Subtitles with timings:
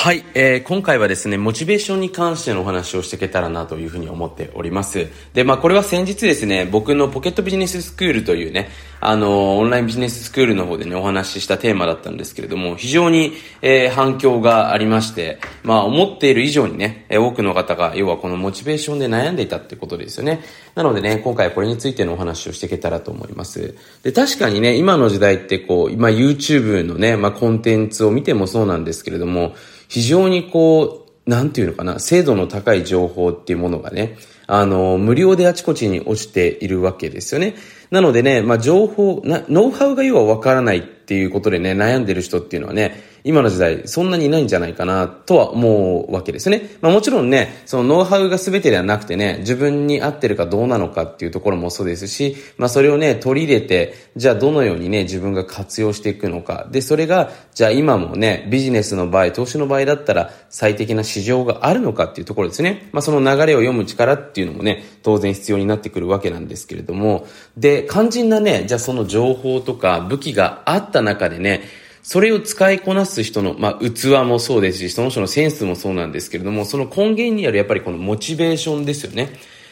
[0.00, 5.08] はい、えー、今回はですね、モチベーションに関してのお話をしていけたらなというふうに思っております。
[5.34, 8.68] で、まあこれは先日ですね、僕のポケットビジネススクールというね、
[9.00, 13.32] あの、オンラインビジネススクールの方でね、お話ししたテーマだったんですけれども、非常に、
[13.62, 20.40] えー、反響がありまして、まあ思っている以上にね、多くの方が、要はこのモチベーションで悩んでいたってことですよね。
[20.74, 23.76] なのでね、今回これについてのお話をしていけたらと思います。
[24.02, 29.54] で、確かにね、今の時代ってこう、今 YouTube のね、まあコンテンツを見てもそうなんですけれども、
[29.88, 34.16] 非常にこう、なんていうのかな、精度の高い情報っていうものがね、
[34.50, 37.54] あの、無料であちこちに落ちているわけですよね。
[37.90, 46.70] なのでね、まあ、情報、な、ノウハウが要はわからないっていうことでね、悩んでる人っていうのはね、今の時代そんなにいないんじゃないかなとは思うわけですね。
[46.80, 56.66] まあもちろんね、そのノウハウが全てではなくてね、自分に合ってるかどうなのかっていうところもそうですし、まあそれをね、取り入れて、じゃあどのようにね、自分が活用していくのか。
[56.70, 62.88] で、それが、じゃあ今もね、ビジネスの場合、投資の場合だったら最適な市場があるのかっていうところですね。
[62.92, 71.62] まあその流れを読む力っていうのもね、当然必要になってくるわけなんですけれども、で、肝心なね、じゃあその情報とか武器があった中でね、
[72.08, 79.28] それを使いこなす人の、まあ、器もそうですし、その人のセンスもそうなんですけれども、その根源にあるやっぱりこのモチベーションですよね。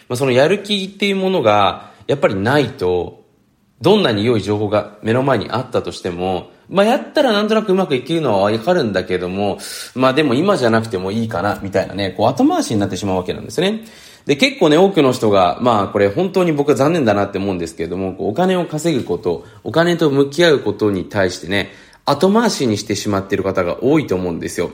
[0.07, 3.25] まあ、そのやる気っていうものが、やっぱりないと、
[3.81, 9.57] どんなに良い情報が目の前にあったとしても、まあ、やったらなんとなくうまくいけるのはわかるんだけども、
[9.95, 13.85] まあでも今じゃなくてもいいかな、みたいなね、こう後回しになってしまうわけなんですね。
[14.27, 21.71] で、結構ね、多くの人が、まあこれ本当に僕は残念だなって思うんですけれども、お金を稼ぐこと、お金と向き合うことに対してね、
[22.07, 24.71] 後回しにしてしまっている方が多いと思うんですよ。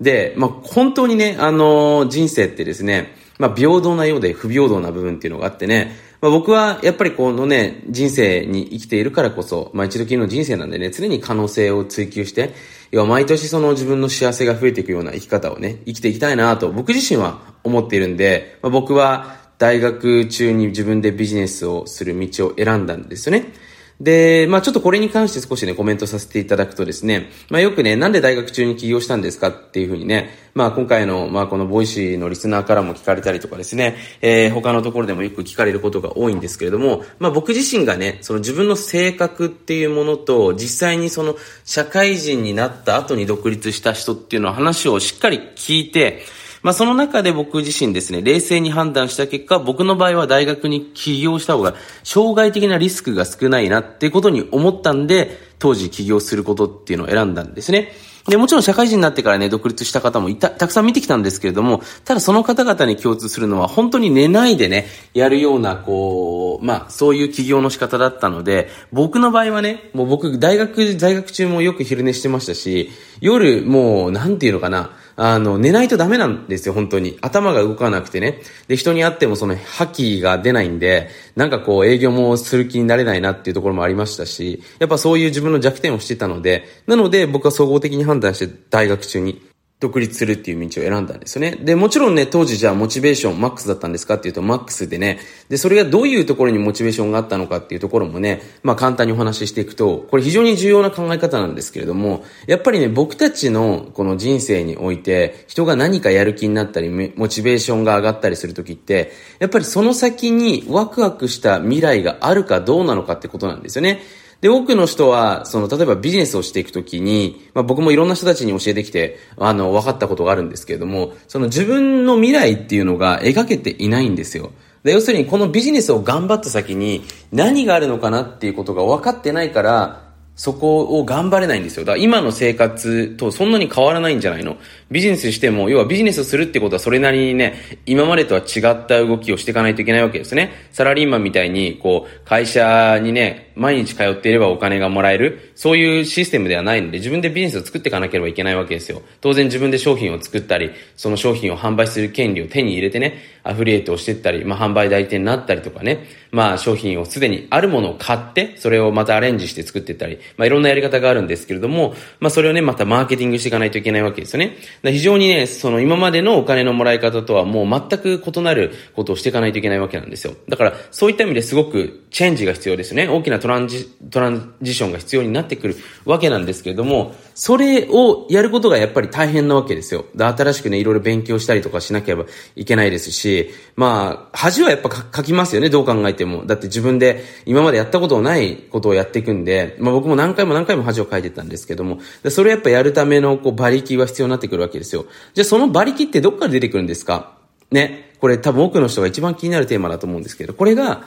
[0.00, 12.54] で、まあ、本当にね、あのー、人生ってですね、まあ、平等なようで不平等な部分っていうのがあってね、まあ、僕はやっぱりこのね、人生に生きているからこそ、まあ、一度きりの人生なんでね、常に可能性を追求して、
[12.90, 23.52] 要は毎年その自分の幸せが増えていくような生き方をね、生きていきたいなと僕自身は思っているんで、まあ、僕は大学中に自分でビジネスをする道を選んだんですよね。
[24.00, 41.34] で、まあちょっとこれに関して少しね、コメントさせていただくとですね、まあよくね、なんで大学中に起業したんですかっていうふうにね、まあ今回の、まあこのボイシーのリスナーからも聞かれたりとかですね、えー、他のところでもよく聞かれることが多いんですけれども、まあ僕自身がね、その自分の性格っていうものと、実際にその
[41.64, 46.22] 社会人になった後に独立した人っていうのは話をしっかり聞いて、
[46.62, 51.74] まあその中で僕自身ですね、冷静に判断した結果、僕の場合は大学に起業した方が、
[52.04, 57.92] 障害的なリスクが少ないなっていうことに思ったんで、当時起業することっていうのを選んだんですね。
[58.28, 72.90] で、もちろん社会人になってからね、独立した方もいた、たくさん見てきたんですけれども、ただその方々に共通するのは、本当に寝ないでね、やるような、こう、まあ、そういう起業の仕方だったので、僕の場合はね、もう僕、大学、在学中もよく昼寝してましたし、
[73.22, 74.90] 夜、もう、なんていうのかな、
[75.20, 77.18] あの、寝ないとダメなんですよ、本当に。
[77.20, 78.40] 頭が動かなくてね。
[78.68, 89.42] で、人に会ってもその覇気が出ないんで、なんかこう営業もする気になれないなっていうところもありましたし、やっぱそういう自分の弱点をしてたので、なので僕は総合的に判断して大学中に
[89.80, 91.52] 独立するっていう道を選んだんですよね。
[91.52, 114.02] で、もちろんね、当時じゃあモチベーションマックスだったんですかっていうとマックスでね、で、それがどういうところにモチベーションがあったのかっていうところもね、まあ簡単にお話ししていくと、これ非常に重要な考え方なんですけれども、やっぱりね、僕たちのこの人生において、人が何かやる気になったり、モチベーションが上がったりするときって、やっぱりその先にワクワクした未来があるかどうなのかってことなんですよね。
[114.40, 124.52] で、多くの人は、その、例えばビジネスをしていくときに、まあ僕もいろんな人たちに教えてきて、あの、分かったことがあるんですけれども、その自分の未来っていうのが描けていないんですよ。
[124.84, 130.08] で、要するにこのビジネスを頑張った先に何があるのかなっていうことが分かってないから、
[130.38, 131.84] そこを頑張れないんですよ。
[131.84, 134.56] だから今の生活とそんなに変わらないんじゃないの
[134.88, 140.52] ビジネスしても、要はビジネスをするってことはそれなりにね、今までとは違った動きをしていかないといけないわけですね。
[140.70, 149.02] サラリーマンみたいに、こう、会社にね、毎日通っていればお金がもらえる、そういうシステムではないので、自分でビジネスを作っていかなければいけないわけですよ。
[149.20, 164.56] 当然自分で商品を作ったり、その商品を販売する権利を手に入れてね、アフリエイトをしていったり、まあ販売代理店になったりとかね、まあ商品をすでにあるものを買って、それをまたアレンジして作っていったり、まあいろんなやり方があるんですけれども、まあそれをね、またマーケティングしていかないといけないわけですよね。
[164.84, 170.34] 非常にね、その今までのお金のもらい方とはもう全く異なることをしていかないといけないわけなんですよ。
[170.48, 173.08] だから、そういった意味ですごくチェンジが必要ですね。
[173.08, 180.04] 大きなトランジ、トランジションが必要になってくるわけなんですけれども、それをやることがやっぱり大変なわけですよ。
[180.14, 186.44] で、新しくね、いろいろ勉強したりとかしなければいけないですし、まあ、恥はやっぱ書きますよね、どう考えても。
[186.44, 195.06] だって自分で今までやったことのないことをやっていくんで、まあ僕も何回も何回も恥を書いてたんですけども、でそれをやっぱやるためのこう馬力は必要になってくるわけですよ。
[195.32, 197.32] じゃあその馬力ってどっから出てくるんですか？
[197.70, 198.04] ね。
[198.18, 201.04] これ多分多くの人が一番気になるテーマだと思うんですけど、これが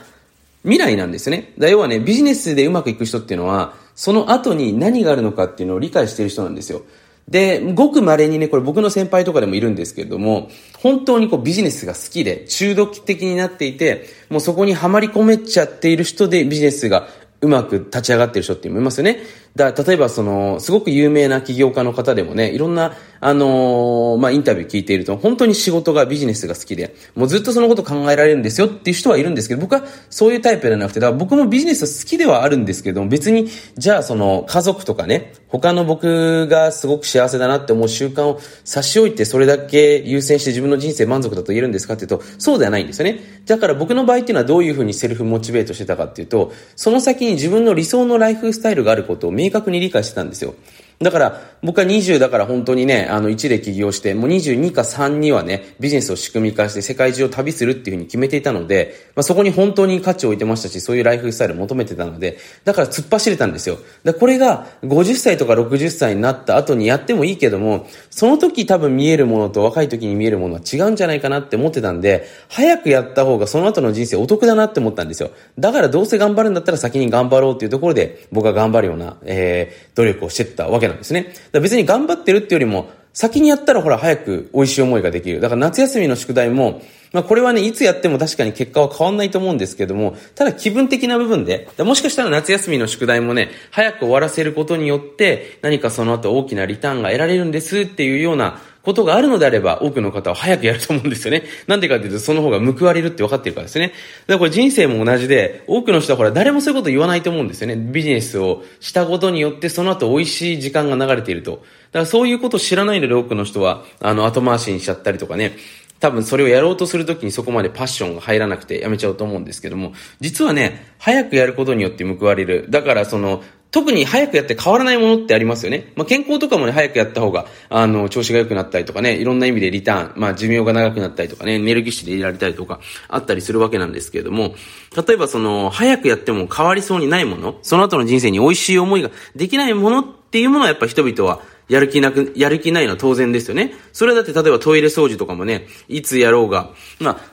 [0.64, 1.52] 未来なんですよね。
[1.58, 6.82] だ要はね、ビジネスでうまくいく人っていうのは、その後に何があるのかっていうのを理解している人なんですよ。
[7.28, 17.08] で、ごく稀にね、これ僕の先輩とかでもいるんですけれども、本当にこうビジネスが好きで、中毒的になっていて、もうそこにはまり込めちゃっている人でビジネスが
[17.40, 19.20] うまく立ち上がってる人って思いますよね。
[19.54, 43.20] だ例えばその、すごく有名な起業家の方でもね、いろんな、あのー、まあ、インタビュー聞いていると、本当に仕事がビジネスが好きで、もうずっとそのこと考えられるんですよっていう人はいるんですけど、僕はそういうタイプじゃなくて、だから僕もビジネス好きではあるんですけども、別に、じゃあその、家族とかね、他の僕がすごく幸せだなって思う習慣を差し置いて、それだけ優先して自分の人生満足だと言えるんですかっていうと、そうではないんですよね。
[43.44, 50.54] だから僕の場合っていうのはどういうふうにセルフモチベートしてたかっていうと、その先に自分の理想のライフスタイルがあることを明確に理解してたんですよ。
[51.02, 63.78] だから、僕は20だから本当にね、あの1で起業して、もう22か3にはね、ビジネスを仕組み化して世界中を旅するっていうふうに決めていたので、まあ、そこに本当に価値を置いてましたし、そういうライフスタイルを求めてたので、だから突っ走れたんですよ。
[64.04, 75.30] だこれが50歳とか60歳になった後にやってもいいけども、その時多分見えるものと若い時に見えるものは違うんじゃないかなって思ってたんで、早くやった方がその後の人生お得だなって思ったんですよ。
[75.58, 81.22] だからどうせ頑張るんだったら先に頑張ろうっていうところで、僕は頑張るような、えー、努力をしてったわけなんですですね。
[81.22, 85.40] だから別に頑張ってるってよりも、先にやったらほら早く美味しい思いができる。
[85.40, 101.44] だから夏休みの宿題も、まあこれはね、いつやっても確かに結果は変わんないと思うんですけども、ただ気分的な部分で、もしかしたら夏休みの宿題もね、早く終わらせることによって、何かその後大きなリターンが得られるんですっていうようなことがあるのであれば、多くの方は早くやると思うんですよね。
[101.66, 103.88] なんでかっていうと、その方が報われるって分かってるからですね。
[103.88, 103.98] だか
[104.34, 107.76] らこれ人生も同じで、多くの人はほら、誰もそういうこと言わないと思うんですよね。
[107.76, 111.52] ビジネスをしたことによって、その後美味しい時間が流れていると。
[111.52, 115.56] だからそういうことを知らないので多くの人は、あの、後回しにしちゃったりとかね、
[116.00, 122.66] 多分それをやろうとするときにそこまでパッションが入らなくてやめちゃうと思うんですけども、実はね、早くやることによって報われる。
[122.70, 125.92] だからその、特に早くやって変わらないものってありますよね。
[125.96, 134.54] まあ、健康とかもね、早くやった方が、あの、調子が良くなったりとかね、いろんな意味でリターン、まあ、寿命が長くなったりとかね、エネルギッシュで入れられたりとか、あったりするわけなんですけれども、
[134.94, 143.72] 例えばその、早くやっても変わりそうにないもの、その後の人生に美味しい思いができないものっていうものはやっぱ人々はやる気なく、やる気ないのは当然ですよね。
[143.94, 147.31] それだって例えばトイレ掃除とかもね、いつやろうが、まあ、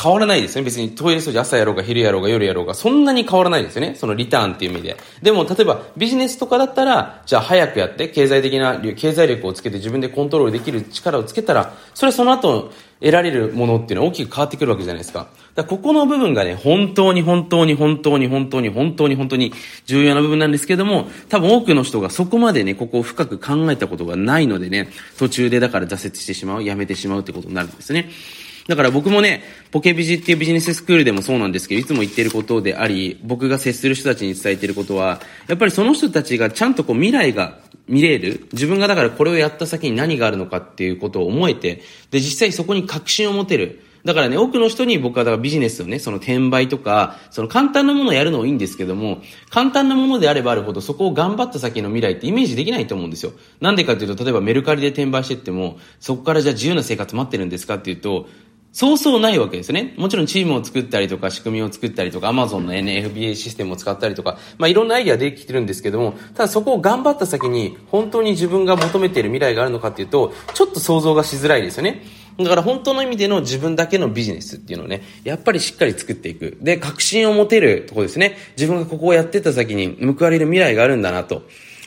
[0.00, 0.62] 変わらないですね。
[0.62, 3.94] 別にトイレ掃除朝やろうが昼やろうが夜やろうが、そんなに変わらないですよね。
[3.96, 4.96] そのリターンっていう意味で。
[5.22, 15.28] でも、例えばビジネスとかだったら、じゃあ早くやって、経済的な、経済力をつけて自分でコントロールできる力をつけたら、それその後得られるものっていうのは大きく変わってくるわけじゃないですか。
[15.54, 19.52] だからここの部分がね、本当に本当に本当に本当に本当に本当に
[19.86, 24.88] 重要な部分なんですけども、多分多くの人がそこまでね、ここを深く考えたことがないのでね、
[25.18, 28.10] 途中でだから挫折してしまう、やめてしまうってことになるんですね。
[28.70, 37.58] だから僕もね、ポケビジっていうビジネススクールでもそうなんですけど、いつも言ってることであり、僕が接する人たちに伝えてることは、やっぱりその人たちがちゃんとこう未来が
[37.88, 41.82] 見れる、自分がだからこれをやった先に何があるのかっていうことを思えて、
[42.12, 43.82] で、実際そこに確信を持てる。
[44.04, 49.20] だからね、多くの人に僕はだからビジネスをね、その転売とか、その簡単なものをやるのもいいんですけども、
[49.50, 53.32] 簡単なものであればあるほどそこを頑張った先の未来ってイメージできないと思うんですよ。
[53.60, 58.26] なんでかっていうと、例えばメルカリで転売してっても、そこからじゃあ自由な生活待ってるんですかっていうと、
[58.72, 59.94] そうそうないわけですね。
[59.96, 72.02] もちろんチームを作ったりとか仕組みを作ったりとか Amazon の NFBA システムを使ったりとか、まあいろんなアイディアできてるんですけども、ただそこを頑張った先に本当に自分が求めている未来があるのかっていうと、ちょっと想像がしづらいですよね。
[72.38, 76.56] だから本当の意味での自分だけのビジネスっていうのをね、やっぱりしっかり作っていく。
[76.60, 78.36] で、確信を持てるとこですね。
[78.56, 81.42] 自分がここをやってた先に報われる未来があるんだなと。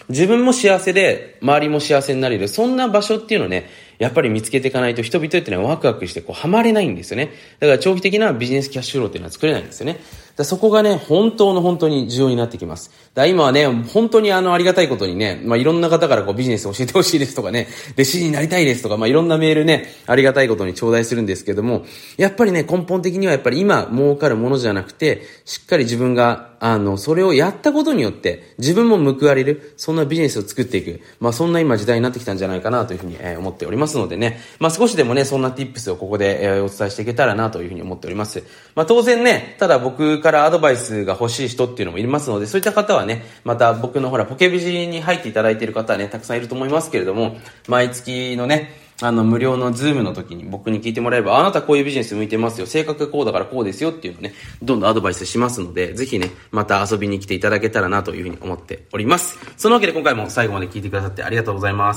[0.10, 2.50] 自分も幸せで、周りも幸せになれる。
[2.50, 3.70] そんな場所っていうのをね、
[4.04, 7.32] やっぱり見つけていかないと人々っていうのはワクワクしてこう、はまれないんですよね。
[7.60, 10.00] だから長期的なビジネスキャッシュフローっていうのは作れないんですよね。
[10.36, 12.90] だそこがね、本当の本当に重要になってきます。
[13.14, 21.86] だ今はね、本当にあの、ありがたいことにね、まあ、いろんな方からこう、ビジネス教えてほしいですとかね、 弟子になりたいですとか、まあ、いろんなメールね、ありがたいことに頂戴するんですけども、
[22.18, 38.44] やっぱりね、根本的にはやっぱり今儲かるものじゃなくて、しっかり自分が、あの、それをやったことによって、自分も報われる、そんなビジネスを作っていく、まあ、そんな今時代になってきたんじゃないかなというふうに、えー、思っておりますのでね、まあ、少しでもね、そんな tips をここで、えー、お伝えしていけたらなというふうに思っております。
[38.76, 47.38] まあ、当然ね、ただ僕からアドバイスが欲しい人っていうのもいますので、そういった方はね、また僕のほら、ポケビジに入っていただいている方はね、たくさんいると思いますけれども、
[47.68, 52.68] 毎月のね、あの、無料のズームの時に僕に聞いてもらえば、あなたこういうビジネス向いてますよ。
[52.68, 59.38] 性格こうだからこうですよっていうのをね、どんどんアドバイスしますので、ぜひね、また遊びに来ていただけたらなというふうに思っております。
[59.58, 61.92] そのわけで今回も最後まで聞いてくださってありがとうございます。